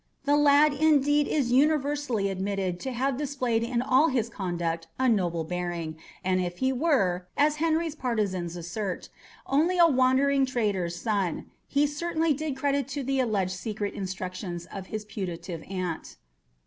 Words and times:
The 0.25 0.35
lad, 0.35 0.73
indeed, 0.73 1.27
is 1.27 1.51
universally 1.51 2.27
admitted 2.31 2.79
to 2.79 2.91
have 2.91 3.17
displayed 3.17 3.61
in 3.61 3.83
all 3.83 4.07
his 4.07 4.29
conduct 4.29 4.87
a 4.97 5.07
noble 5.07 5.43
bearing, 5.43 5.95
and 6.23 6.41
if 6.41 6.57
he 6.57 6.73
were, 6.73 7.27
as 7.37 7.57
Henry's 7.57 7.93
partisans 7.93 8.55
assert, 8.55 9.09
only 9.45 9.77
a 9.77 9.85
wandering 9.85 10.47
trader's 10.47 10.95
son, 10.99 11.51
he 11.67 11.85
certainly 11.85 12.33
did 12.33 12.57
credit 12.57 12.87
to 12.87 13.03
the 13.03 13.19
alleged 13.19 13.51
secret 13.51 13.93
instructions 13.93 14.65
of 14.73 14.87
his 14.87 15.05
putative 15.05 15.63
aunt. 15.69 16.17